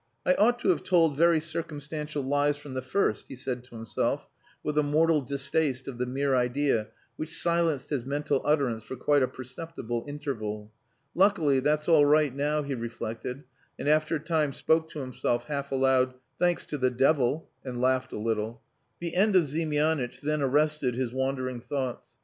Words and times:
"I 0.25 0.33
ought 0.33 0.57
to 0.61 0.69
have 0.69 0.81
told 0.81 1.15
very 1.15 1.39
circumstantial 1.39 2.23
lies 2.23 2.57
from 2.57 2.73
the 2.73 2.81
first," 2.81 3.27
he 3.27 3.35
said 3.35 3.63
to 3.65 3.75
himself, 3.75 4.27
with 4.63 4.75
a 4.79 4.81
mortal 4.81 5.21
distaste 5.21 5.87
of 5.87 5.99
the 5.99 6.07
mere 6.07 6.33
idea 6.33 6.87
which 7.17 7.37
silenced 7.37 7.91
his 7.91 8.03
mental 8.03 8.41
utterance 8.43 8.81
for 8.81 8.95
quite 8.95 9.21
a 9.21 9.27
perceptible 9.27 10.03
interval. 10.07 10.71
"Luckily, 11.13 11.59
that's 11.59 11.87
all 11.87 12.03
right 12.03 12.33
now," 12.35 12.63
he 12.63 12.73
reflected, 12.73 13.43
and 13.77 13.87
after 13.87 14.15
a 14.15 14.19
time 14.19 14.53
spoke 14.53 14.89
to 14.89 14.99
himself, 15.01 15.43
half 15.43 15.71
aloud, 15.71 16.15
"Thanks 16.39 16.65
to 16.65 16.79
the 16.79 16.89
devil," 16.89 17.47
and 17.63 17.79
laughed 17.79 18.11
a 18.11 18.17
little. 18.17 18.63
The 18.99 19.13
end 19.15 19.35
of 19.35 19.43
Ziemianitch 19.45 20.21
then 20.21 20.41
arrested 20.41 20.95
his 20.95 21.13
wandering 21.13 21.61
thoughts. 21.61 22.07